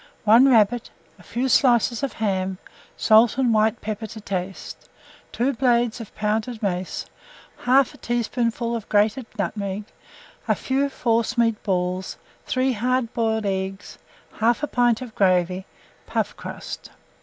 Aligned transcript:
1 0.23 0.49
rabbit, 0.49 0.89
a 1.19 1.21
few 1.21 1.47
slices 1.47 2.01
of 2.01 2.13
ham, 2.13 2.57
salt 2.97 3.37
and 3.37 3.53
white 3.53 3.81
pepper 3.81 4.07
to 4.07 4.19
taste, 4.19 4.89
2 5.31 5.53
blades 5.53 6.01
of 6.01 6.11
pounded 6.15 6.63
mace, 6.63 7.05
1/2 7.65 8.01
teaspoonful 8.01 8.75
of 8.75 8.89
grated 8.89 9.27
nutmeg, 9.37 9.83
a 10.47 10.55
few 10.55 10.89
forcemeat 10.89 11.61
balls, 11.61 12.17
3 12.47 12.73
hard 12.73 13.13
boiled 13.13 13.45
eggs, 13.45 13.99
1/2 14.39 14.71
pint 14.71 15.01
of 15.03 15.13
gravy, 15.13 15.67
puff 16.07 16.35
crust. 16.35 16.89